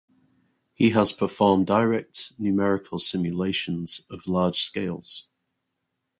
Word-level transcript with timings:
He 0.73 0.89
has 0.89 1.13
performed 1.13 1.67
direct 1.67 2.33
numerical 2.39 2.97
simulations 2.97 4.03
of 4.09 4.25
large 4.25 4.63
scales. 4.63 5.29